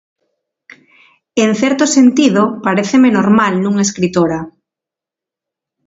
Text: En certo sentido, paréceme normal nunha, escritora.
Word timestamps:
En 1.43 1.51
certo 1.61 1.83
sentido, 1.95 2.41
paréceme 2.65 3.09
normal 3.17 3.53
nunha, 3.59 3.85
escritora. 3.87 4.39